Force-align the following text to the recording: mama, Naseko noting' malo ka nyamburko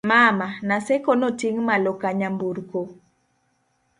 mama, 0.09 0.47
Naseko 0.67 1.11
noting' 1.21 1.61
malo 1.67 1.91
ka 2.01 2.09
nyamburko 2.19 2.81